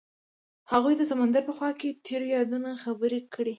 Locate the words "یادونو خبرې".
2.37-3.19